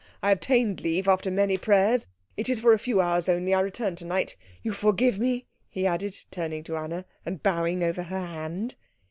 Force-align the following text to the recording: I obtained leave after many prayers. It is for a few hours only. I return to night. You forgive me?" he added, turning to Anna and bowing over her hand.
I 0.23 0.31
obtained 0.31 0.81
leave 0.81 1.07
after 1.07 1.29
many 1.29 1.59
prayers. 1.59 2.07
It 2.35 2.49
is 2.49 2.59
for 2.59 2.73
a 2.73 2.79
few 2.79 3.01
hours 3.01 3.29
only. 3.29 3.53
I 3.53 3.59
return 3.59 3.95
to 3.97 4.05
night. 4.05 4.35
You 4.63 4.73
forgive 4.73 5.19
me?" 5.19 5.45
he 5.69 5.85
added, 5.85 6.17
turning 6.31 6.63
to 6.63 6.75
Anna 6.75 7.05
and 7.23 7.43
bowing 7.43 7.83
over 7.83 8.01
her 8.01 8.23
hand. 8.25 8.77